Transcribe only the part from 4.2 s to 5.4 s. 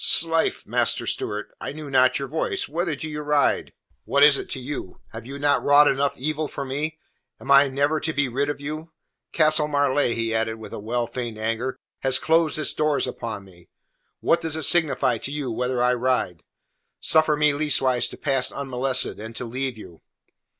is it to you? Have you